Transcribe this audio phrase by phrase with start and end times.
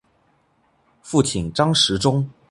[1.03, 2.27] 父亲张时中。